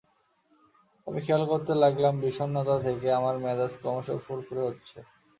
[1.07, 4.97] আমি খেয়াল করতে লাগলাম বিষণ্নতা থেকে আমার মেজাজ ক্রমশ ফুরফুরে হচ্ছে।